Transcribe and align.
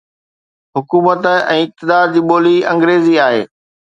حڪومت 0.77 1.27
۽ 1.33 1.57
اقتدار 1.65 2.09
جي 2.15 2.23
ٻولي 2.31 2.55
انگريزي 2.73 3.15
آهي. 3.27 3.45